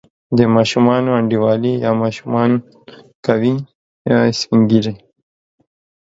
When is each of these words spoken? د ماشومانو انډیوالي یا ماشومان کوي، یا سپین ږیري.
د 0.37 0.39
ماشومانو 0.55 1.09
انډیوالي 1.19 1.73
یا 1.85 1.91
ماشومان 2.03 2.51
کوي، 3.25 3.55
یا 4.09 4.19
سپین 4.39 4.61
ږیري. 4.69 4.93